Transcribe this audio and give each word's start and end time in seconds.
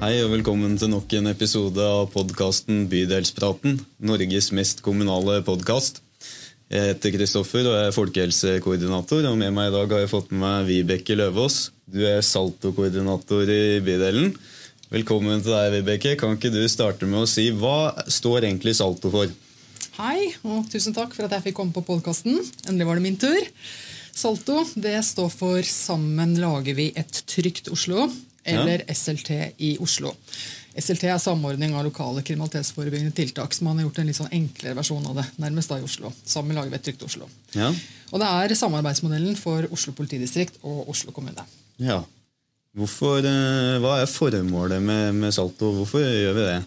Hei 0.00 0.14
og 0.24 0.30
velkommen 0.32 0.78
til 0.80 0.88
nok 0.88 1.12
en 1.18 1.28
episode 1.28 1.84
av 1.84 2.06
podkasten 2.08 2.86
Bydelspraten. 2.88 3.74
Norges 4.00 4.46
mest 4.56 4.78
kommunale 4.80 5.42
podkast. 5.44 5.98
Jeg 6.72 6.94
heter 6.94 7.12
Kristoffer 7.18 7.66
og 7.68 7.76
er 7.76 7.92
folkehelsekoordinator. 7.92 9.26
og 9.28 9.36
Med 9.36 9.52
meg 9.52 9.68
i 9.68 9.74
dag 9.74 9.92
har 9.92 10.00
jeg 10.00 10.10
fått 10.14 10.30
med 10.32 10.40
meg 10.40 10.70
Vibeke 10.70 11.18
Løvaas. 11.20 11.58
Du 11.84 11.98
er 12.08 12.24
Salto-koordinator 12.24 13.52
i 13.52 13.76
bydelen. 13.84 14.32
Velkommen 14.88 15.44
til 15.44 15.52
deg, 15.52 15.76
Vibeke. 15.76 16.16
Kan 16.16 16.38
ikke 16.38 16.54
du 16.54 16.64
starte 16.72 17.04
med 17.04 17.20
å 17.20 17.28
si 17.28 17.50
hva 17.52 17.92
står 18.08 18.48
egentlig 18.48 18.78
Salto 18.80 19.12
for? 19.12 19.28
Hei, 19.98 20.30
og 20.48 20.64
tusen 20.72 20.96
takk 20.96 21.12
for 21.12 21.28
at 21.28 21.36
jeg 21.36 21.50
fikk 21.50 21.58
komme 21.60 21.76
på 21.76 21.84
podkasten. 21.84 22.40
Endelig 22.64 22.88
var 22.88 22.96
det 22.96 23.04
min 23.04 23.20
tur. 23.20 23.52
Salto 24.16 24.64
det 24.80 24.96
står 25.12 25.28
for 25.28 25.60
Sammen 25.68 26.38
lager 26.40 26.80
vi 26.80 26.88
et 26.96 27.20
trygt 27.28 27.68
Oslo 27.68 28.08
eller 28.44 28.84
ja. 28.86 28.94
SLT 28.94 29.30
i 29.58 29.76
Oslo. 29.82 30.14
SLT 30.78 31.08
er 31.10 31.18
samordning 31.18 31.74
av 31.74 31.84
lokale 31.84 32.22
kriminalitetsforebyggende 32.22 33.14
tiltak. 33.16 33.54
så 33.54 33.64
Man 33.64 33.78
har 33.78 33.88
gjort 33.88 33.98
en 33.98 34.06
litt 34.06 34.18
sånn 34.20 34.30
enklere 34.32 34.78
versjon 34.78 35.06
av 35.06 35.18
det. 35.18 35.26
nærmest 35.42 35.72
da 35.72 35.80
i 35.80 35.84
Oslo. 35.84 36.12
Sammen 36.24 36.56
lager 36.56 36.70
vi 36.70 36.78
et 36.78 36.86
trygt 36.88 37.02
Oslo. 37.02 37.28
Ja. 37.54 37.72
Og 38.12 38.20
Det 38.20 38.28
er 38.28 38.54
samarbeidsmodellen 38.54 39.36
for 39.36 39.66
Oslo 39.72 39.92
politidistrikt 39.92 40.58
og 40.62 40.88
Oslo 40.88 41.12
kommune. 41.12 41.44
Ja. 41.78 42.02
Hvorfor, 42.76 43.18
eh, 43.18 43.80
hva 43.82 43.96
er 43.98 44.06
formålet 44.06 44.82
med, 44.82 45.14
med 45.14 45.34
Salto? 45.34 45.72
Hvorfor 45.74 45.98
gjør 45.98 46.36
vi 46.36 46.46
det? 46.46 46.58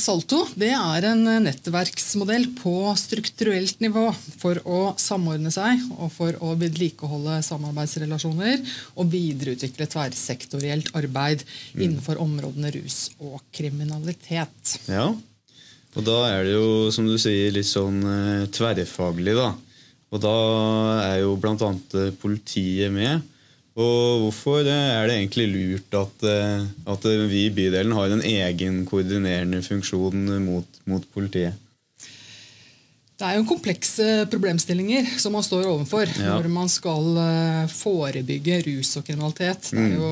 Salto 0.00 0.40
det 0.58 0.70
er 0.74 1.06
en 1.10 1.24
nettverksmodell 1.44 2.48
på 2.58 2.72
strukturelt 2.98 3.80
nivå 3.84 4.06
for 4.40 4.60
å 4.64 4.80
samordne 5.00 5.52
seg 5.54 5.82
og 5.98 6.10
for 6.14 6.38
å 6.44 6.54
vedlikeholde 6.60 7.38
samarbeidsrelasjoner 7.46 8.62
og 8.96 9.12
videreutvikle 9.12 9.88
tverrsektorielt 9.90 10.92
arbeid 10.98 11.44
mm. 11.44 11.80
innenfor 11.80 12.20
områdene 12.22 12.72
rus 12.78 13.08
og 13.18 13.40
kriminalitet. 13.54 14.78
Ja, 14.88 15.10
og 15.96 16.04
da 16.06 16.18
er 16.30 16.44
det 16.46 16.52
jo, 16.54 16.68
som 16.94 17.08
du 17.08 17.16
sier, 17.20 17.50
litt 17.54 17.68
sånn 17.68 18.02
eh, 18.04 18.44
tverrfaglig, 18.54 19.34
da. 19.38 19.50
Og 20.08 20.22
da 20.22 20.36
er 21.04 21.18
jo 21.24 21.34
bl.a. 21.40 21.72
politiet 22.20 22.92
med. 22.94 23.24
Og 23.78 24.24
hvorfor 24.24 24.66
er 24.66 25.06
det 25.06 25.20
egentlig 25.20 25.46
lurt 25.52 25.94
at, 25.94 26.26
eh, 26.26 26.66
at, 26.90 27.08
vi 27.30 27.44
i 27.46 27.54
bydelen 27.54 27.94
har 27.94 28.10
en 28.10 28.24
egen 28.26 28.82
koordinerende 28.88 29.62
funksjon 29.62 30.26
mot, 30.42 30.80
mot 30.90 31.04
politiet? 31.14 31.54
Det 33.18 33.26
er 33.26 33.34
jo 33.34 33.48
komplekse 33.50 34.04
problemstillinger 34.30 35.08
som 35.18 35.32
man 35.34 35.42
står 35.42 35.64
overfor 35.66 36.06
ja. 36.06 36.36
når 36.36 36.46
man 36.54 36.68
skal 36.70 37.16
eh, 37.18 37.64
forebygge 37.72 38.60
rus 38.68 38.92
og 39.00 39.08
kriminalitet. 39.08 39.72
Det 39.74 39.86
er 39.88 39.96
jo 39.96 40.10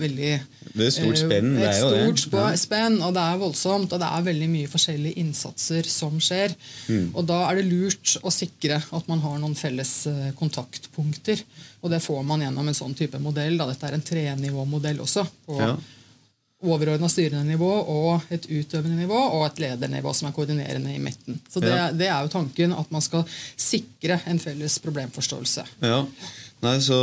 veldig 0.00 0.32
Det 0.72 0.88
er 0.88 0.94
stort 0.96 1.20
spenn. 1.20 1.52
Et 1.62 1.78
stort 1.78 2.24
det. 2.32 2.58
spenn, 2.64 2.98
og 2.98 3.14
det 3.14 3.22
er 3.22 3.38
voldsomt. 3.44 3.94
Og 3.94 4.02
det 4.02 4.08
er 4.08 4.26
veldig 4.26 4.50
mye 4.56 4.72
forskjellige 4.72 5.22
innsatser 5.22 5.86
som 5.86 6.18
skjer. 6.18 6.56
Mm. 6.90 7.12
Og 7.14 7.30
da 7.30 7.44
er 7.46 7.60
det 7.60 7.68
lurt 7.70 8.16
å 8.26 8.34
sikre 8.34 8.80
at 8.82 9.10
man 9.10 9.22
har 9.22 9.38
noen 9.38 9.54
felles 9.58 9.94
eh, 10.10 10.32
kontaktpunkter. 10.38 11.46
Og 11.82 11.90
det 11.90 12.02
får 12.04 12.22
man 12.26 12.44
gjennom 12.44 12.68
en 12.68 12.78
sånn 12.78 12.94
type 12.94 13.18
modell. 13.22 13.58
Da. 13.58 13.66
Dette 13.72 13.88
er 13.88 13.98
en 13.98 14.06
trenivåmodell 14.06 15.02
også. 15.02 15.26
på 15.46 15.58
ja 15.58 15.74
overordna 16.62 17.08
styrende 17.10 17.44
nivå 17.46 17.70
og 17.70 18.32
et 18.32 18.46
utøvende 18.46 18.94
nivå 19.00 19.18
og 19.18 19.46
et 19.48 19.58
ledernivå 19.64 20.12
som 20.14 20.28
er 20.28 20.36
koordinerende 20.36 20.94
i 20.94 21.00
midten. 21.02 21.40
Så 21.50 21.62
det, 21.62 21.72
ja. 21.74 21.88
det, 21.90 22.06
er 22.06 22.22
jo 22.22 22.30
tanken 22.32 22.74
at 22.76 22.92
man 22.94 23.02
skal 23.02 23.24
sikre 23.58 24.20
en 24.30 24.38
felles 24.42 24.78
problemforståelse. 24.84 25.66
Ja, 25.82 26.04
Nei, 26.62 26.76
så 26.78 26.96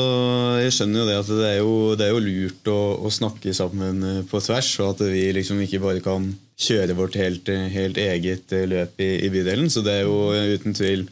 Jeg 0.63 0.71
skjønner 0.71 1.01
jo 1.01 1.07
det 1.09 1.15
at 1.19 1.29
det 1.35 1.47
er 1.49 1.57
jo, 1.57 1.71
det 1.99 2.05
er 2.05 2.13
jo 2.13 2.21
lurt 2.23 2.69
å, 2.71 2.77
å, 3.03 3.09
snakke 3.11 3.51
sammen 3.51 4.05
eh, 4.07 4.21
på 4.23 4.39
tvers, 4.39 4.69
og 4.79 4.93
at 4.93 5.01
vi 5.11 5.25
liksom 5.35 5.59
ikke 5.65 5.81
bare 5.83 6.03
kan 6.03 6.29
kjøre 6.59 6.95
vårt 6.97 7.15
helt, 7.19 7.49
helt 7.71 7.97
eget 8.01 8.51
løp 8.67 8.99
i, 8.99 9.11
i, 9.25 9.31
bydelen. 9.31 9.69
Så 9.71 9.83
det 9.85 9.99
er 9.99 10.07
jo 10.07 10.31
uten 10.55 10.75
tvil 10.75 11.05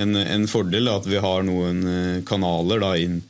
en, 0.00 0.16
en 0.16 0.48
fordel 0.50 0.90
at 0.92 1.08
vi 1.10 1.20
har 1.22 1.46
noen 1.46 1.82
eh, 1.90 2.18
kanaler 2.28 2.82
da 2.84 2.96
inn 2.98 3.22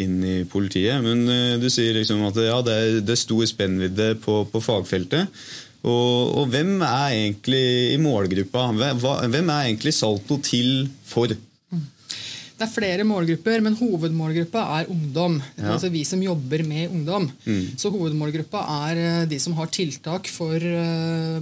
inn 0.00 0.22
i 0.24 0.36
politiet. 0.48 1.02
Men 1.04 1.26
du 1.60 1.66
sier 1.68 1.92
liksom 1.92 2.22
at 2.24 2.38
ja, 2.40 2.54
det, 2.64 2.72
er, 2.72 3.00
det 3.04 3.12
er 3.12 3.18
stor 3.20 3.42
spennvidde 3.50 4.14
på, 4.22 4.38
på 4.48 4.62
fagfeltet. 4.64 5.28
Og, 5.80 6.36
og, 6.38 6.46
hvem 6.52 6.80
er 6.84 7.18
egentlig 7.18 7.64
i 7.94 7.98
målgruppa? 8.00 8.66
Hvem 8.72 9.52
er 9.52 9.66
egentlig 9.66 9.92
Salto 9.96 10.38
til 10.44 10.88
for? 11.04 11.32
Det 12.60 12.66
er 12.66 12.72
flere 12.74 13.06
målgrupper, 13.08 13.62
men 13.64 13.78
hovedmålgruppa 13.78 14.64
er 14.76 14.90
ungdom. 14.92 15.38
Ja. 15.56 15.70
Altså 15.74 15.88
vi 15.92 16.04
som 16.04 16.20
jobber 16.20 16.64
med 16.68 16.92
ungdom. 16.92 17.30
Mm. 17.46 17.78
Så 17.80 17.92
hovedmålgruppa 17.94 18.64
er 18.90 19.00
eh, 19.00 19.22
de 19.30 19.40
som 19.40 19.56
har 19.56 19.72
tiltak 19.72 20.28
for 20.28 20.60
uh, 20.60 21.40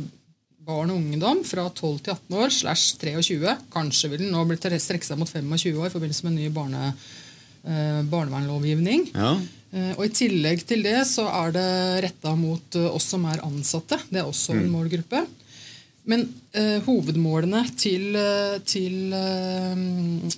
barn 0.68 0.92
og 0.94 1.00
ungdom 1.00 1.42
fra 1.48 1.66
12 1.66 2.04
til 2.06 2.14
18 2.14 2.38
år 2.38 2.54
slash 2.54 3.00
23. 3.02 3.56
Kanskje 3.74 4.12
vil 4.12 4.28
den 4.28 4.36
nå 4.36 4.46
strekke 4.78 5.06
seg 5.06 5.18
mot 5.18 5.30
25 5.30 5.74
år 5.74 5.90
i 5.90 5.96
forbindelse 5.96 6.28
med 6.28 6.36
en 6.36 6.44
ny 6.44 6.52
barne 6.54 6.92
Eh, 7.68 8.02
barnevernlovgivning. 8.02 9.10
Ja. 9.12 9.34
Eh, 9.72 9.90
og 9.98 10.06
I 10.06 10.12
tillegg 10.14 10.62
til 10.68 10.84
det 10.86 11.02
så 11.10 11.26
er 11.42 11.52
det 11.52 11.70
retta 12.06 12.32
mot 12.38 12.78
eh, 12.78 12.86
oss 12.88 13.10
som 13.12 13.26
er 13.28 13.42
ansatte. 13.44 13.98
Det 14.08 14.22
er 14.22 14.28
også 14.28 14.54
en 14.54 14.68
mm. 14.68 14.70
målgruppe. 14.72 15.24
Men 16.08 16.24
eh, 16.56 16.78
hovedmålene 16.86 17.62
til, 17.76 18.16
til 18.68 19.12
eh, 19.12 19.82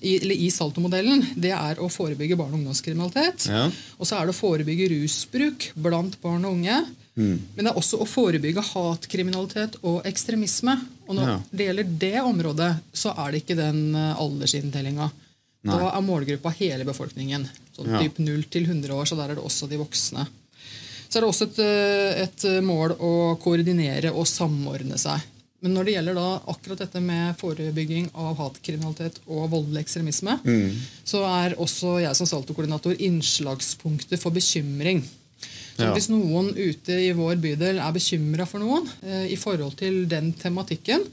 i, 0.03 0.17
i 0.19 0.49
Salto-modellen 0.51 1.23
det 1.39 1.53
er 1.55 1.79
å 1.79 1.91
forebygge 1.93 2.39
barne- 2.39 2.57
og 2.57 2.65
ungdomskriminalitet. 2.65 3.47
Ja. 3.53 3.69
Og 3.99 4.09
så 4.09 4.19
er 4.19 4.27
det 4.27 4.35
å 4.35 4.41
forebygge 4.41 4.91
rusbruk 4.97 5.71
blant 5.79 6.19
barn 6.23 6.49
og 6.49 6.59
unge. 6.59 6.81
Mm. 7.15 7.37
Men 7.55 7.63
det 7.63 7.71
er 7.71 7.79
også 7.79 8.01
å 8.03 8.09
forebygge 8.09 8.67
hatkriminalitet 8.73 9.79
og 9.87 10.03
ekstremisme. 10.11 10.75
Og 11.07 11.19
når 11.19 11.33
ja. 11.33 11.39
det 11.51 11.71
gjelder 11.71 11.97
det 12.05 12.15
området, 12.25 12.71
så 12.91 13.15
er 13.15 13.31
det 13.31 13.45
ikke 13.45 13.59
den 13.59 13.83
aldersinntellinga. 13.95 15.11
Da 15.67 15.81
er 15.91 16.05
målgruppa 16.05 16.53
hele 16.57 16.87
befolkningen. 16.89 17.45
Sånn 17.77 17.91
ja. 17.93 18.01
typ 18.03 18.21
0 18.23 18.47
til 18.53 18.67
100 18.67 18.95
år, 18.97 19.09
så 19.09 19.19
der 19.19 19.33
er 19.33 19.39
det 19.39 19.45
også 19.45 19.69
de 19.69 19.81
voksne. 19.81 20.27
Så 21.11 21.19
er 21.19 21.25
det 21.25 21.29
også 21.29 21.49
et, 21.49 21.61
eh, 21.65 22.23
et, 22.25 22.47
mål 22.63 22.95
å 23.03 23.13
koordinere 23.43 24.13
og 24.15 24.29
samordne 24.31 24.99
seg. 25.01 25.21
Men 25.61 25.75
når 25.77 25.87
det 25.87 25.95
gjelder 25.95 26.17
da 26.17 26.29
akkurat 26.49 26.81
dette 26.81 27.01
med 27.05 27.37
forebygging 27.41 28.11
av 28.17 28.39
hatkriminalitet 28.39 29.21
og 29.27 29.51
voldelig 29.53 29.83
ekstremisme, 29.85 30.39
mm. 30.41 30.77
så 31.05 31.21
er 31.29 31.57
også 31.61 31.99
jeg 32.01 32.17
som 32.17 32.29
Salto-koordinator 32.29 32.97
innslagspunktet 32.97 34.23
for 34.23 34.33
bekymring. 34.33 35.03
Så 35.77 35.85
ja. 35.85 35.93
Hvis 35.97 36.09
noen 36.13 36.53
ute 36.57 36.97
i 37.05 37.11
vår 37.17 37.37
bydel 37.41 37.81
er 37.81 37.93
bekymra 37.93 38.47
for 38.49 38.63
noen 38.63 38.89
eh, 39.05 39.27
i 39.33 39.37
forhold 39.41 39.77
til 39.81 40.07
den 40.09 40.33
tematikken, 40.37 41.05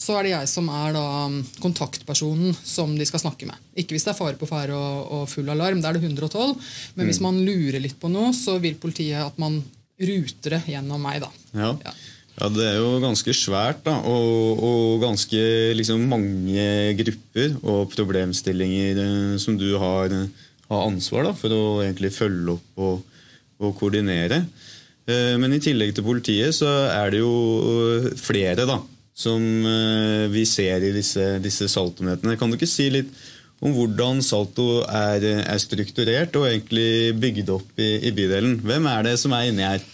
så 0.00 0.16
er 0.16 0.24
det 0.24 0.32
jeg 0.32 0.48
som 0.48 0.70
er 0.72 0.94
da 0.96 1.02
um, 1.28 1.34
kontaktpersonen 1.60 2.54
som 2.56 2.94
de 2.96 3.04
skal 3.04 3.20
snakke 3.20 3.44
med. 3.50 3.58
Ikke 3.76 3.92
hvis 3.92 4.06
det 4.06 4.14
er 4.14 4.18
fare 4.18 4.38
på 4.40 4.48
ferde 4.48 4.78
og, 4.78 5.10
og, 5.12 5.26
full 5.28 5.50
alarm. 5.52 5.82
Da 5.82 5.90
er 5.90 5.98
det 5.98 6.08
112. 6.08 6.54
Men 6.94 7.04
mm. 7.04 7.10
hvis 7.10 7.20
man 7.20 7.42
lurer 7.44 7.82
litt 7.84 7.98
på 8.00 8.08
noe, 8.08 8.30
så 8.36 8.56
vil 8.62 8.78
politiet 8.80 9.20
at 9.20 9.36
man 9.42 9.58
ruter 10.00 10.56
det 10.56 10.62
gjennom 10.72 11.04
meg. 11.04 11.20
da. 11.26 11.28
Ja. 11.52 11.74
ja. 11.84 11.92
Ja 12.40 12.48
det 12.52 12.66
er 12.66 12.78
jo 12.80 12.98
ganske 13.02 13.34
svært, 13.36 13.82
da, 13.84 13.98
og, 14.08 14.62
og 14.64 15.02
ganske 15.04 15.40
liksom, 15.76 16.06
mange 16.08 16.66
grupper 16.98 17.56
og 17.60 17.90
problemstillinger 17.92 19.00
eh, 19.04 19.34
som 19.42 19.58
du 19.60 19.68
har, 19.80 20.14
har 20.70 20.86
ansvar 20.86 21.28
da, 21.28 21.34
for 21.36 21.54
å 21.54 21.64
egentlig 21.84 22.14
følge 22.16 22.56
opp 22.56 22.84
og, 22.86 23.18
og 23.60 23.74
koordinere. 23.78 24.44
Eh, 25.04 25.36
men 25.40 25.56
i 25.56 25.60
tillegg 25.62 25.92
til 25.96 26.06
politiet 26.06 26.56
så 26.56 26.70
er 26.88 27.12
det 27.12 27.20
jo 27.20 27.34
flere 28.20 28.64
da, 28.68 28.80
som 29.16 29.44
eh, 29.68 30.24
vi 30.32 30.46
ser 30.48 30.86
i 30.88 30.94
disse, 30.96 31.36
disse 31.44 31.68
saltomøtene. 31.68 32.38
Kan 32.40 32.50
du 32.50 32.56
ikke 32.56 32.70
si 32.70 32.88
litt 32.92 33.12
om 33.60 33.74
hvordan 33.76 34.22
Salto 34.24 34.80
er, 34.88 35.24
er 35.44 35.60
strukturert 35.60 36.36
og 36.40 36.48
egentlig 36.48 37.12
bygd 37.20 37.50
opp 37.52 37.80
i, 37.80 37.92
i, 38.08 38.12
bydelen? 38.16 38.56
Hvem 38.64 38.88
er 38.88 39.10
det 39.10 39.16
som 39.20 39.34
er 39.36 39.50
inni 39.50 39.66
her? 39.66 39.84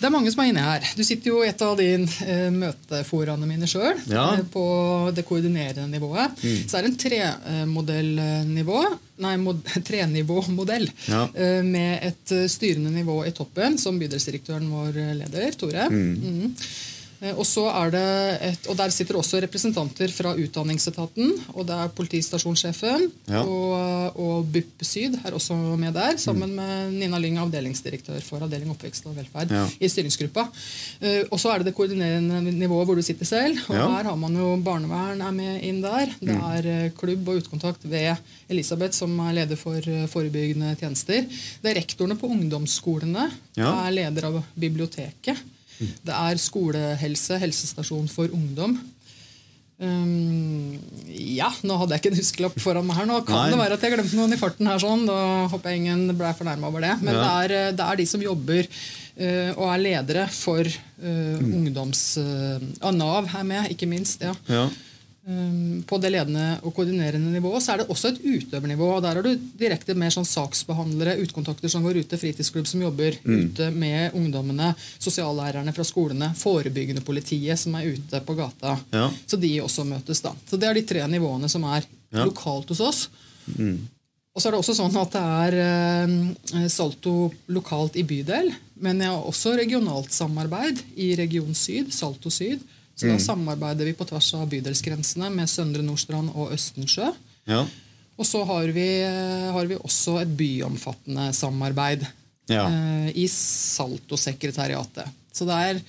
Det 0.00 0.08
er 0.08 0.12
mange 0.14 0.30
som 0.32 0.40
er 0.40 0.48
inne 0.48 0.64
her. 0.64 0.84
Du 0.96 1.02
sitter 1.04 1.28
jo 1.28 1.42
i 1.44 1.50
et 1.50 1.62
av 1.64 1.74
de 1.76 1.88
eh, 2.00 2.46
møteforaene 2.54 3.48
mine 3.48 3.68
sjøl. 3.68 3.98
Ja. 4.08 4.30
Eh, 4.38 4.46
på 4.48 4.64
det 5.12 5.26
koordinerende 5.28 5.84
nivået. 5.92 6.40
Mm. 6.40 6.62
Så 6.64 6.78
er 6.78 6.86
det 6.86 6.92
en 6.92 7.00
tremodellnivå. 7.04 8.84
Nei, 9.20 9.34
mod, 9.42 9.60
trenivåmodell. 9.88 10.88
Ja. 11.10 11.26
Eh, 11.34 11.60
med 11.66 12.06
et 12.08 12.34
styrende 12.48 12.94
nivå 12.94 13.20
i 13.28 13.34
toppen, 13.36 13.76
som 13.82 14.00
bydelsdirektøren 14.00 14.70
vår 14.72 14.96
leder, 15.20 15.52
Tore. 15.60 15.90
Mm. 15.92 16.14
Mm. 16.16 16.54
Eh, 17.22 17.34
og, 17.36 17.44
så 17.44 17.66
er 17.68 17.90
det 17.92 18.02
et, 18.48 18.66
og 18.72 18.76
Der 18.80 18.88
sitter 18.94 19.18
også 19.20 19.40
representanter 19.44 20.08
fra 20.08 20.32
Utdanningsetaten. 20.40 21.32
og 21.54 21.66
Det 21.68 21.74
er 21.76 21.88
politistasjonssjefen 21.88 23.10
Ja. 23.28 23.42
og, 23.44 24.16
og 24.16 24.46
BUP 24.52 24.80
Syd 24.82 25.18
er 25.24 25.32
også 25.36 25.54
med 25.76 25.92
der, 25.94 26.16
sammen 26.16 26.54
med 26.56 26.92
Nina 26.96 27.18
Lyng, 27.20 27.36
avdelingsdirektør 27.38 28.20
for 28.24 28.40
avdeling 28.46 28.70
oppvekst 28.72 29.04
og 29.06 29.16
velferd 29.16 29.50
Ja. 29.52 29.66
i 29.80 29.88
styringsgruppa. 29.88 30.48
Eh, 31.02 31.24
Og 31.30 31.38
så 31.38 31.52
er 31.52 31.58
det 31.58 31.66
det 31.70 31.74
koordinerende 31.76 32.40
nivået 32.56 32.86
hvor 32.86 32.96
du 32.96 33.02
sitter 33.02 33.24
selv. 33.26 33.58
og 33.68 33.74
Ja. 33.76 33.86
Her 33.96 34.04
har 34.10 34.16
man 34.16 34.34
jo 34.36 34.56
barnevern 34.64 35.20
er 35.20 35.30
med 35.32 35.62
inn 35.62 35.80
der. 35.82 36.06
Det 36.20 36.34
Mm. 36.36 36.50
er 36.56 36.66
eh, 36.86 36.90
klubb 36.96 37.28
og 37.28 37.36
utekontakt 37.42 37.84
ved 37.84 38.16
Elisabeth, 38.48 38.94
som 38.96 39.18
er 39.20 39.32
leder 39.32 39.56
for 39.56 39.80
forebyggende 40.08 40.76
tjenester. 40.80 41.26
Det 41.62 41.70
er 41.76 41.80
rektorene 41.80 42.16
på 42.18 42.28
ungdomsskolene. 42.30 43.30
Ja. 43.56 43.70
Mm. 43.70 43.76
Det 43.76 43.86
er 43.86 43.90
leder 43.90 44.24
av 44.26 44.42
biblioteket. 44.58 45.36
Det 45.80 46.14
er 46.16 46.40
skolehelse, 46.42 47.38
helsestasjon 47.40 48.08
for 48.12 48.28
ungdom. 48.36 48.78
Um, 49.80 50.76
ja, 51.08 51.46
nå 51.64 51.76
hadde 51.80 51.96
jeg 51.96 52.02
ikke 52.02 52.10
en 52.12 52.18
huskelapp 52.20 52.58
foran 52.60 52.84
meg 52.84 52.98
her. 53.00 53.06
Nå 53.08 53.22
kan 53.24 53.38
Nei. 53.46 53.46
det 53.54 53.60
være 53.62 53.78
at 53.78 53.86
jeg 53.86 53.94
glemte 53.94 54.18
noen 54.18 54.36
i 54.36 54.40
farten 54.40 54.68
her. 54.68 54.82
sånn, 54.82 55.06
Da 55.08 55.46
håper 55.48 55.72
jeg 55.72 55.80
ingen 55.80 56.12
ble 56.18 56.34
fornærma 56.36 56.68
over 56.68 56.84
det. 56.84 56.92
Men 57.00 57.14
Ja. 57.16 57.22
det, 57.22 57.30
er, 57.56 57.72
det 57.78 57.86
er 57.86 57.96
de 58.02 58.06
som 58.10 58.20
jobber 58.20 58.68
uh, 58.68 59.50
og 59.56 59.66
er 59.72 59.82
ledere 59.86 60.28
for 60.28 60.60
eh, 60.68 61.40
ungdoms... 61.40 62.04
Uh, 62.20 62.92
Nav 62.92 63.24
er 63.32 63.42
med, 63.44 63.70
ikke 63.72 63.88
minst. 63.88 64.20
ja. 64.20 64.34
Ja. 64.48 64.68
Um, 65.28 65.82
på 65.84 65.98
det 66.00 66.08
ledende 66.14 66.44
og 66.64 66.72
koordinerende 66.72 67.28
nivået 67.34 67.60
så 67.60 67.74
er 67.74 67.82
det 67.82 67.90
også 67.92 68.08
et 68.14 68.22
utøvernivå. 68.24 68.86
og 68.96 69.02
Der 69.04 69.18
har 69.18 69.22
du 69.26 69.34
direkte 69.60 69.92
mer 69.94 70.08
sånn 70.14 70.24
saksbehandlere, 70.24 71.18
utkontakter 71.20 71.68
som 71.68 71.84
går 71.84 71.98
ute, 72.00 72.16
fritidsklubb 72.16 72.66
som 72.66 72.80
jobber 72.80 73.18
ute 73.26 73.68
med 73.70 74.16
ungdommene, 74.16 74.70
sosiallærerne 74.98 75.74
fra 75.76 75.84
skolene, 75.84 76.30
forebyggende 76.40 77.04
politiet 77.04 77.60
som 77.60 77.76
er 77.76 77.90
ute 77.92 78.22
på 78.24 78.34
gata. 78.38 78.78
Ja. 78.96 79.10
Så 79.28 79.36
de 79.36 79.52
også 79.60 79.84
møtes. 79.84 80.22
da. 80.24 80.32
Så 80.48 80.56
Det 80.58 80.68
er 80.70 80.74
de 80.80 80.86
tre 80.88 81.06
nivåene 81.06 81.48
som 81.52 81.64
er 81.64 81.84
Ja. 82.12 82.24
lokalt 82.24 82.68
hos 82.72 82.80
oss. 82.80 83.08
Og 84.34 84.40
så 84.40 84.48
er 84.48 84.52
det 84.52 84.60
også 84.64 84.74
sånn 84.74 84.96
at 84.96 85.12
det 85.12 85.20
er 85.20 85.52
eh, 86.62 86.68
Salto 86.68 87.30
lokalt 87.50 87.96
i 87.96 88.02
bydel, 88.02 88.52
men 88.80 88.98
jeg 89.00 89.08
har 89.10 89.22
også 89.22 89.56
regionalt 89.58 90.10
samarbeid 90.10 90.80
i 90.96 91.14
Region 91.14 91.52
Syd, 91.54 91.92
Salto 91.92 92.30
Syd. 92.30 92.60
Så 93.00 93.08
da 93.08 93.16
samarbeider 93.22 93.88
vi 93.88 93.94
på 93.96 94.04
tvers 94.08 94.28
av 94.36 94.48
bydelsgrensene 94.52 95.30
med 95.32 95.48
Søndre 95.48 95.80
Nordstrand 95.86 96.34
og 96.36 96.52
Østensjø. 96.52 97.06
Ja. 97.48 97.62
Og 98.20 98.26
så 98.28 98.42
har 98.44 98.68
vi, 98.76 98.84
eh, 99.00 99.46
har 99.54 99.66
vi 99.70 99.78
også 99.80 100.18
et 100.20 100.34
byomfattende 100.36 101.30
samarbeid 101.32 102.04
Ja. 102.50 102.66
eh, 102.68 103.08
i 103.16 103.24
Salto-sekretariatet. 103.30 105.08
Så 105.32 105.46
det 105.48 105.56
er 105.56 105.80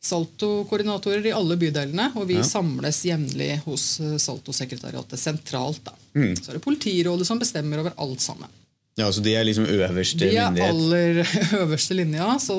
Salto-koordinatorer 0.00 1.26
i 1.28 1.32
alle 1.36 1.56
bydelene, 1.60 2.06
og 2.16 2.26
vi 2.28 2.34
Ja. 2.38 2.42
samles 2.42 3.02
jevnlig 3.04 3.60
hos 3.66 4.00
eh, 4.00 4.16
Salto-sekretariatet 4.16 5.18
sentralt. 5.18 5.88
Mm. 6.14 6.34
Så 6.36 6.48
er 6.50 6.52
det 6.54 6.64
politirådet 6.64 7.26
som 7.26 7.38
bestemmer 7.38 7.78
over 7.80 7.92
alt 7.98 8.20
sammen. 8.20 8.48
Ja, 8.98 9.06
så 9.12 9.22
de 9.24 9.32
er 9.38 9.44
liksom 9.46 9.64
øverste 9.70 10.18
De 10.18 10.34
er 10.36 10.50
myndighet? 10.50 10.70
aller 10.74 11.20
øverste 11.62 11.94
linja, 11.96 12.26
så, 12.42 12.56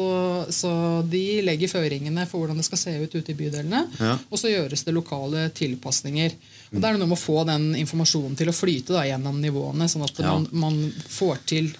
så 0.49 0.71
de 1.11 1.41
legger 1.45 1.69
føringene 1.69 2.23
for 2.29 2.39
hvordan 2.45 2.57
det 2.57 2.65
skal 2.65 2.79
se 2.81 2.95
ut 3.03 3.13
ute 3.19 3.31
i 3.33 3.37
bydelene. 3.37 3.83
Ja. 3.99 4.15
Og 4.31 4.39
så 4.41 4.49
gjøres 4.49 4.83
det 4.87 4.95
lokale 4.95 5.49
tilpasninger. 5.53 6.33
Og 6.71 6.79
Da 6.81 6.87
er 6.89 6.95
det 6.97 7.03
noe 7.03 7.11
med 7.11 7.19
å 7.19 7.21
få 7.21 7.43
den 7.45 7.69
informasjonen 7.83 8.37
til 8.39 8.49
å 8.49 8.55
flyte 8.55 8.95
da, 8.95 9.03
gjennom 9.11 9.37
nivåene, 9.43 9.89
sånn 9.91 10.07
at 10.07 10.19
Ja. 10.23 10.33
man, 10.33 10.47
man 10.51 10.81
får 11.11 11.43
til 11.51 11.71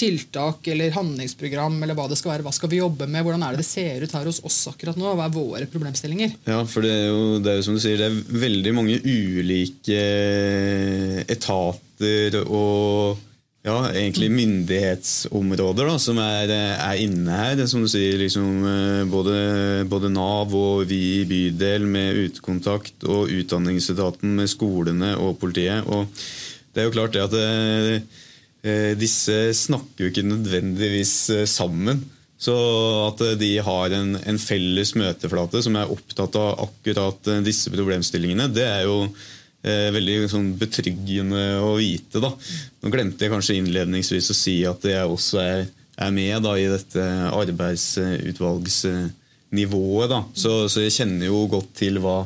tiltak 0.00 0.64
eller 0.72 0.94
handlingsprogram 0.94 1.74
eller 1.82 1.92
hva 1.98 2.06
det 2.08 2.16
skal 2.16 2.30
være. 2.32 2.44
Hva 2.46 2.52
skal 2.56 2.70
vi 2.72 2.78
jobbe 2.78 3.04
med? 3.10 3.20
Hvordan 3.26 3.42
er 3.44 3.52
det 3.52 3.60
det 3.60 3.66
ser 3.68 4.00
ut 4.06 4.14
her 4.16 4.24
hos 4.30 4.38
oss 4.48 4.60
akkurat 4.70 4.96
nå? 4.96 5.10
Hva 5.18 5.26
er 5.26 5.34
våre 5.34 5.66
problemstillinger? 5.68 6.38
Ja, 6.48 6.62
for 6.64 6.86
det 6.86 6.94
er, 6.94 7.08
jo, 7.10 7.26
det 7.42 7.52
er 7.52 7.58
jo 7.58 7.66
som 7.66 7.76
du 7.76 7.82
sier, 7.82 7.98
det 8.00 8.06
er 8.08 8.38
veldig 8.46 8.72
mange 8.78 8.96
ulike 9.02 10.00
etater 11.28 12.38
og 12.46 13.18
ja, 13.60 13.76
egentlig 13.92 14.30
myndighetsområder 14.32 15.90
da, 15.90 15.96
som 16.00 16.18
er, 16.22 16.52
er 16.80 17.00
inne 17.02 17.34
her. 17.36 17.56
Det 17.58 17.66
er 17.66 17.72
som 17.72 17.82
du 17.84 17.90
sier, 17.92 18.16
liksom, 18.20 18.62
eh, 18.64 19.02
både, 19.10 19.34
både 19.90 20.08
Nav 20.12 20.54
og 20.56 20.86
vi 20.88 21.00
i 21.18 21.26
bydel 21.28 21.84
med 21.88 22.22
utekontakt 22.24 23.04
og 23.04 23.28
Utdanningsetaten 23.28 24.32
med 24.38 24.48
skolene 24.48 25.12
og 25.20 25.36
politiet. 25.42 25.84
Og 25.84 26.08
det 26.72 26.80
er 26.82 26.88
jo 26.88 26.94
klart 26.94 27.16
det 27.16 27.26
at 27.26 27.36
eh, 27.36 28.22
eh, 28.64 28.94
disse 28.96 29.36
snakker 29.66 30.06
jo 30.06 30.14
ikke 30.14 30.24
nødvendigvis 30.30 31.14
sammen. 31.52 32.00
Så 32.40 32.54
at 33.10 33.20
de 33.36 33.50
har 33.60 33.92
en, 33.92 34.14
en 34.16 34.40
felles 34.40 34.94
møteflate 34.96 35.60
som 35.60 35.76
er 35.76 35.92
opptatt 35.92 36.38
av 36.40 36.62
akkurat 36.64 37.28
disse 37.44 37.68
problemstillingene, 37.68 38.46
det 38.48 38.64
er 38.64 38.86
jo 38.88 39.02
veldig 39.62 40.28
sånn 40.32 40.58
betryggende 40.60 41.60
å 41.60 41.76
vite. 41.76 42.20
da. 42.22 42.30
Nå 42.80 42.88
glemte 42.92 43.24
jeg 43.24 43.32
kanskje 43.34 43.58
innledningsvis 43.60 44.30
å 44.32 44.34
si 44.36 44.66
at 44.68 44.84
jeg 44.88 45.04
også 45.04 45.38
er, 45.42 45.66
er 46.00 46.10
med 46.16 46.42
da, 46.46 46.52
i 46.56 46.68
dette 46.70 47.02
arbeidsutvalgsnivået. 47.28 50.08
da. 50.14 50.20
Så, 50.32 50.68
så 50.72 50.80
jeg 50.86 50.96
kjenner 50.96 51.26
jo 51.28 51.46
godt 51.52 51.70
til 51.82 51.94
hva 52.00 52.18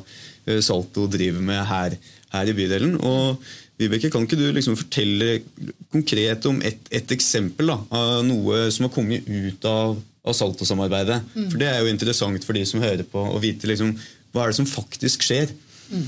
eh, 0.47 0.61
Salto 0.63 1.03
driver 1.11 1.43
med 1.43 1.63
her, 1.67 1.91
her 2.37 2.47
i 2.51 2.57
bydelen. 2.57 2.95
og 3.03 3.43
Vibeke, 3.75 4.07
kan 4.13 4.23
ikke 4.23 4.39
du 4.39 4.53
liksom 4.55 4.77
fortelle 4.79 5.43
konkret 5.91 6.47
om 6.47 6.63
et, 6.63 6.79
et 6.95 7.11
eksempel 7.11 7.67
da, 7.73 7.79
av 7.91 8.23
noe 8.27 8.71
som 8.71 8.85
har 8.87 8.93
kommet 8.95 9.27
ut 9.27 9.65
av, 9.67 9.99
av 10.23 10.33
Salto-samarbeidet? 10.39 11.19
For 11.51 11.59
Det 11.59 11.67
er 11.73 11.83
jo 11.83 11.91
interessant 11.91 12.45
for 12.47 12.55
de 12.55 12.63
som 12.71 12.79
hører 12.85 13.03
på, 13.03 13.19
å 13.19 13.43
vite 13.43 13.67
liksom, 13.67 13.99
hva 14.31 14.41
er 14.45 14.49
det 14.53 14.61
som 14.61 14.71
faktisk 14.71 15.27
skjer. 15.27 15.51
Og 15.91 15.99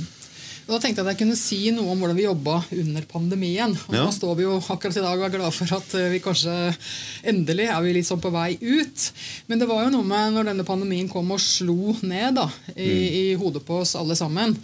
Da 0.66 0.80
tenkte 0.82 0.98
jeg 0.98 1.06
at 1.06 1.12
jeg 1.12 1.20
kunne 1.20 1.36
si 1.38 1.58
noe 1.70 1.92
om 1.92 2.00
hvordan 2.02 2.16
vi 2.18 2.24
jobba 2.26 2.56
under 2.74 3.04
pandemien. 3.06 3.76
Og 3.86 3.94
Ja. 3.94 4.02
Nå 4.02 4.10
står 4.14 4.32
vi 4.34 4.42
jo 4.48 4.56
akkurat 4.58 4.96
i 4.98 5.04
dag 5.04 5.20
og 5.20 5.26
er 5.28 5.36
glad 5.38 5.54
for 5.54 5.76
at 5.76 5.94
eh, 5.94 6.08
vi 6.10 6.18
kanskje 6.24 6.56
endelig 7.22 7.68
er 7.70 7.84
vi 7.84 7.92
litt 7.94 8.08
sånn 8.08 8.20
på 8.24 8.32
vei 8.34 8.56
ut. 8.60 9.04
Men 9.46 9.62
det 9.62 9.68
var 9.70 9.84
jo 9.86 9.92
noe 9.94 10.08
med 10.10 10.34
når 10.34 10.50
denne 10.50 10.66
pandemien 10.66 11.08
kom 11.12 11.30
og 11.30 11.38
slo 11.44 11.94
ned 12.02 12.34
da, 12.40 12.48
i, 12.74 12.90
i 12.90 13.24
hodet 13.38 13.62
på 13.68 13.78
oss 13.84 13.94
alle 13.94 14.18
sammen. 14.18 14.56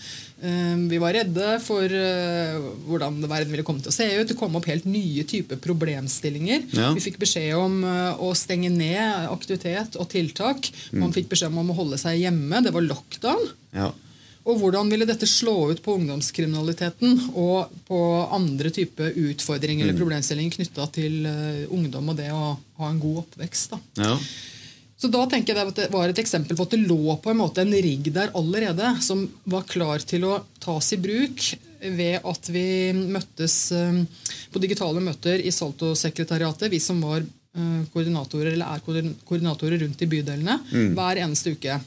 Eh, 0.42 0.74
Vi 0.90 0.98
var 0.98 1.14
redde 1.14 1.54
for 1.62 1.86
eh, 1.86 2.58
hvordan 2.90 3.22
verden 3.30 3.54
ville 3.54 3.62
komme 3.70 3.78
til 3.86 3.94
å 3.94 3.98
se 4.00 4.10
ut. 4.18 4.26
Det 4.26 4.38
kom 4.42 4.58
opp 4.58 4.66
helt 4.66 4.90
nye 4.90 5.22
typer 5.22 5.62
problemstillinger. 5.62 6.66
Ja. 6.74 6.90
Vi 6.98 7.06
fikk 7.06 7.22
beskjed 7.22 7.54
om 7.54 7.82
å 7.86 8.34
stenge 8.34 8.74
ned 8.74 9.30
aktivitet 9.30 9.94
og 10.02 10.10
tiltak. 10.10 10.66
Man 10.98 11.14
fikk 11.14 11.30
beskjed 11.30 11.54
om 11.54 11.70
å 11.70 11.78
holde 11.78 12.02
seg 12.02 12.18
hjemme. 12.26 12.58
Det 12.66 12.74
var 12.74 12.82
lockdown. 12.90 13.52
Ja. 13.78 13.92
Og 14.42 14.58
hvordan 14.58 14.88
ville 14.90 15.06
dette 15.06 15.28
slå 15.30 15.70
ut 15.70 15.82
på 15.84 15.94
ungdomskriminaliteten 16.00 17.28
og 17.38 17.74
på 17.86 17.98
andre 18.34 18.72
typer 18.74 19.14
utfordringer 19.28 19.86
eller 19.86 19.98
problemstillinger 19.98 20.56
knytta 20.56 20.88
til 20.94 21.28
eh, 21.30 21.60
ungdom 21.70 22.10
og 22.10 22.18
det 22.18 22.30
å 22.34 22.56
ha 22.80 22.88
en 22.88 23.02
god 23.02 23.22
oppvekst? 23.22 23.76
da. 23.76 24.08
Ja. 24.08 24.16
Så 25.02 25.10
da 25.10 25.24
tenker 25.26 25.58
jeg 25.58 25.66
at 25.66 25.78
Det 25.80 25.88
var 25.90 26.10
et 26.10 26.18
eksempel 26.22 26.54
på 26.54 26.62
at 26.62 26.74
det 26.74 26.84
lå 26.86 27.16
på 27.22 27.32
en 27.32 27.40
måte 27.40 27.62
en 27.64 27.74
rigg 27.74 28.10
der 28.14 28.34
allerede 28.38 28.92
som 29.02 29.24
var 29.50 29.66
klar 29.66 30.02
til 30.06 30.26
å 30.28 30.40
tas 30.62 30.92
i 30.94 30.98
bruk 31.02 31.42
ved 31.82 32.22
at 32.22 32.50
vi 32.54 32.66
møttes 32.94 33.56
eh, 33.74 34.02
på 34.50 34.62
digitale 34.62 35.02
møter 35.02 35.42
i 35.42 35.54
Salto-sekretariatet, 35.54 36.70
vi 36.70 36.82
som 36.82 36.98
var 37.02 37.22
eh, 37.22 37.80
koordinatorer 37.94 38.54
eller 38.56 38.74
er 38.74 38.84
koordinatorer 39.26 39.82
rundt 39.82 40.02
i 40.02 40.10
bydelene, 40.10 40.60
hver 40.94 41.22
eneste 41.22 41.54
uke. 41.54 41.78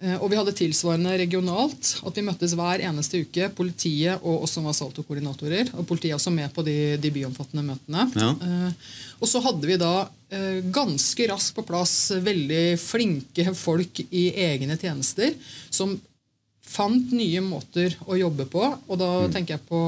Eh, 0.00 0.16
Og 0.22 0.30
vi 0.32 0.38
hadde 0.38 0.54
tilsvarende 0.56 1.12
regionalt. 1.20 1.90
At 2.06 2.16
vi 2.16 2.24
møttes 2.24 2.54
hver 2.56 2.80
eneste 2.88 3.20
uke. 3.24 3.50
Politiet 3.56 4.22
og 4.22 4.46
oss 4.46 4.56
som 4.56 4.64
var 4.64 4.76
Salto-koordinatorer. 4.78 5.72
Og 5.76 5.86
politiet 5.88 6.16
også 6.16 6.32
med 6.32 6.52
på 6.56 6.64
de, 6.64 6.96
de 7.00 7.12
byomfattende 7.12 7.66
møtene. 7.66 8.06
Ja. 8.16 8.30
Eh, 8.32 8.72
Og 9.20 9.28
så 9.28 9.42
hadde 9.44 9.68
vi 9.68 9.76
da 9.76 10.08
eh, 10.32 10.60
ganske 10.72 11.26
raskt 11.28 11.54
på 11.58 11.66
plass 11.68 11.96
veldig 12.24 12.78
flinke 12.80 13.52
folk 13.54 14.00
i 14.08 14.30
egne 14.48 14.78
tjenester 14.80 15.34
som 15.68 15.92
fant 16.70 17.12
nye 17.14 17.40
måter 17.42 17.96
å 18.06 18.16
jobbe 18.18 18.46
på. 18.50 18.62
Og 18.86 19.00
da 19.00 19.08
tenker 19.32 19.56
jeg 19.56 19.66
på 19.68 19.80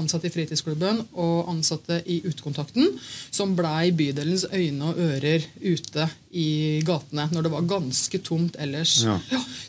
ansatte 0.00 0.28
i 0.28 0.34
fritidsklubben 0.34 1.04
og 1.12 1.52
ansatte 1.52 2.00
i 2.10 2.20
Utekontakten, 2.24 2.90
som 3.34 3.54
blei 3.58 3.92
bydelens 3.94 4.48
øyne 4.50 4.90
og 4.90 5.00
ører 5.04 5.46
ute 5.62 6.08
i 6.34 6.48
gatene 6.86 7.28
når 7.30 7.46
det 7.46 7.54
var 7.54 7.70
ganske 7.76 8.20
tomt 8.26 8.58
ellers. 8.58 8.98
Ja. 9.06 9.18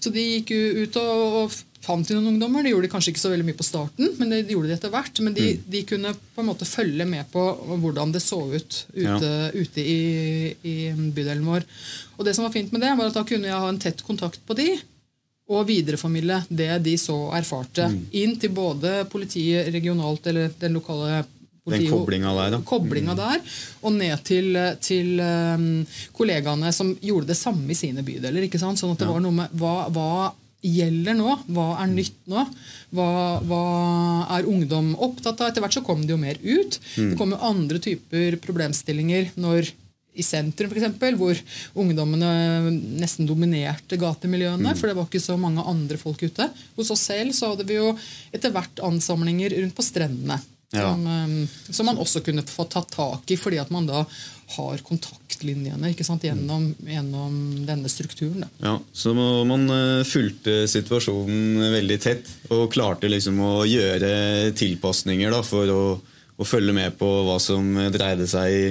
så 0.02 0.14
de 0.14 0.26
gikk 0.26 0.56
jo 0.56 0.86
ut 0.86 1.00
og, 1.02 1.40
og 1.44 1.58
fant 1.86 2.10
noen 2.10 2.32
ungdommer. 2.34 2.66
De 2.66 2.72
gjorde 2.74 2.88
det 2.88 2.94
kanskje 2.96 3.14
ikke 3.14 3.22
så 3.22 3.32
veldig 3.34 3.46
mye 3.46 3.60
på 3.60 3.68
starten, 3.68 4.10
men 4.18 4.34
de, 4.34 4.42
de 4.48 4.56
gjorde 4.56 4.72
det 4.72 4.80
etter 4.80 4.94
hvert. 4.96 5.22
Men 5.22 5.38
de, 5.38 5.52
de 5.76 5.84
kunne 5.86 6.16
på 6.18 6.42
en 6.42 6.50
måte 6.50 6.66
følge 6.66 7.06
med 7.10 7.30
på 7.34 7.46
hvordan 7.84 8.16
det 8.16 8.24
så 8.26 8.42
ut 8.42 8.82
ute, 8.96 9.32
ute 9.54 9.86
i, 9.86 10.02
i 10.66 10.76
bydelen 10.96 11.46
vår. 11.46 11.68
Og 12.18 12.26
det 12.26 12.34
som 12.38 12.48
var 12.48 12.56
fint 12.56 12.74
med 12.74 12.82
det, 12.82 12.96
var 12.98 13.12
at 13.12 13.18
da 13.20 13.26
kunne 13.28 13.52
jeg 13.52 13.64
ha 13.68 13.70
en 13.70 13.82
tett 13.82 14.02
kontakt 14.08 14.42
på 14.48 14.58
de, 14.58 14.72
og 15.46 15.68
videreformidle 15.70 16.42
det 16.50 16.72
de 16.86 16.96
så 16.98 17.16
erfarte, 17.38 17.88
inn 18.18 18.36
til 18.42 18.54
både 18.56 19.04
politiet 19.12 19.70
regionalt 19.74 20.26
eller 20.32 20.54
den 20.60 20.80
lokale 20.80 21.24
Den 21.66 21.86
koblinga 21.90 22.32
der, 22.38 22.50
da. 22.54 22.62
Koblinga 22.62 23.16
der, 23.18 23.40
Og 23.82 23.94
ned 23.94 24.22
til, 24.26 24.58
til 24.86 25.20
um, 25.20 25.86
kollegaene 26.14 26.74
som 26.74 26.92
gjorde 27.02 27.32
det 27.32 27.38
samme 27.40 27.72
i 27.74 27.78
sine 27.78 28.04
bydeler. 28.06 28.46
ikke 28.46 28.62
sant? 28.62 28.78
Sånn 28.78 28.94
at 28.94 29.02
det 29.02 29.08
ja. 29.08 29.14
var 29.14 29.24
noe 29.24 29.34
med 29.34 29.56
hva, 29.58 29.88
hva 29.90 30.34
gjelder 30.66 31.18
nå? 31.18 31.38
Hva 31.54 31.66
er 31.82 31.90
nytt 31.94 32.20
nå? 32.30 32.44
Hva, 32.96 33.08
hva, 33.46 33.64
er 34.38 34.50
ungdom 34.50 34.94
opptatt 34.94 35.42
av? 35.42 35.50
Etter 35.50 35.66
hvert 35.66 35.78
så 35.78 35.86
kom 35.86 36.06
det 36.06 36.14
jo 36.14 36.22
mer 36.22 36.38
ut. 36.42 36.78
Mm. 36.98 37.10
Det 37.12 37.18
kom 37.20 37.34
jo 37.34 37.42
andre 37.50 37.82
typer 37.82 38.38
problemstillinger 38.46 39.34
når 39.42 39.74
i 40.16 40.24
sentrum, 40.24 40.72
f.eks., 40.72 41.16
hvor 41.20 41.40
ungdommene 41.84 42.72
nesten 43.02 43.28
dominerte 43.28 44.00
gatemiljøene. 44.00 44.72
Mm. 44.72 44.80
For 44.80 44.90
det 44.90 44.98
var 44.98 45.10
ikke 45.10 45.24
så 45.24 45.38
mange 45.40 45.64
andre 45.68 46.00
folk 46.02 46.24
ute. 46.24 46.50
Hos 46.78 46.92
oss 46.96 47.08
selv 47.12 47.36
så 47.36 47.54
hadde 47.54 47.68
vi 47.68 47.80
jo 47.80 47.92
etter 48.36 48.54
hvert 48.56 48.84
ansamlinger 48.86 49.58
rundt 49.60 49.76
på 49.78 49.86
strendene. 49.86 50.40
Ja. 50.74 50.92
Som, 50.92 51.06
um, 51.08 51.48
som, 51.70 51.86
man 51.86 52.00
også 52.02 52.22
kunne 52.26 52.44
få 52.48 52.66
tatt 52.72 52.90
tak 52.96 53.32
i, 53.32 53.38
fordi 53.40 53.60
at 53.62 53.70
man 53.72 53.86
da 53.88 54.02
har 54.56 54.82
kontaktlinjene 54.86 55.92
ikke 55.94 56.06
sant, 56.06 56.26
gjennom, 56.26 56.68
gjennom 56.86 57.38
denne 57.66 57.90
strukturen. 57.90 58.44
Da. 58.44 58.50
Ja, 58.66 58.74
Så 58.94 59.14
man 59.16 59.70
uh, 59.72 60.04
fulgte 60.08 60.66
situasjonen 60.70 61.72
veldig 61.78 62.00
tett 62.02 62.30
og 62.54 62.68
klarte 62.74 63.10
liksom 63.12 63.40
å 63.42 63.54
gjøre 63.70 64.52
tilpasninger 64.58 65.34
da, 65.34 65.42
for 65.46 65.72
å, 65.72 65.86
å 66.36 66.48
følge 66.48 66.76
med 66.76 66.98
på 67.00 67.10
hva 67.30 67.40
som 67.42 67.72
dreide 67.94 68.28
seg 68.30 68.58
i 68.58 68.68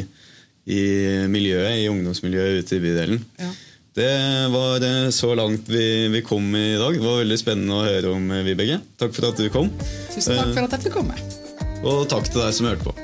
i 0.65 0.83
miljøet, 1.29 1.77
i 1.83 1.89
ungdomsmiljøet 1.93 2.65
ute 2.65 2.77
i 2.79 2.83
bydelen. 2.83 3.23
Ja. 3.41 3.53
Det 3.95 4.11
var 4.51 4.83
eh, 4.83 5.11
så 5.15 5.35
langt 5.39 5.69
vi, 5.71 6.09
vi, 6.09 6.23
kom 6.27 6.49
i 6.57 6.75
dag. 6.81 6.97
Det 6.99 7.05
var 7.05 7.21
veldig 7.23 7.39
spennende 7.39 7.79
å 7.79 7.87
høre 7.87 8.17
om, 8.17 8.27
eh, 8.35 8.43
Vibeke. 8.49 8.81
Takk 8.99 9.15
for 9.15 9.31
at 9.31 9.39
du 9.39 9.47
kom. 9.55 9.71
Tusen 10.11 10.41
takk 10.41 10.51
for 10.57 10.67
at 10.67 10.77
jeg 10.79 10.89
fikk 10.89 10.99
komme. 10.99 11.19
Og 11.85 12.07
takk 12.11 12.27
til 12.27 12.43
deg 12.43 12.57
som 12.57 12.73
hørte 12.73 12.89
på. 12.89 13.04